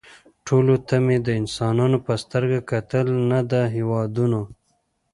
[0.47, 4.41] ټولو ته مې د انسانانو په سترګه کتل نه د هېوادونو